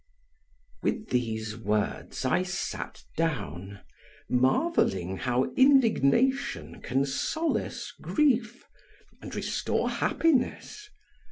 With 0.81 1.09
these 1.09 1.55
words 1.55 2.25
I 2.25 2.41
sat 2.41 3.03
down, 3.15 3.81
marveling 4.27 5.17
how 5.17 5.51
indignation 5.55 6.81
can 6.81 7.05
solace 7.05 7.93
grief 8.01 8.65
and 9.21 9.35
restore 9.35 9.91
happiness. 9.91 10.89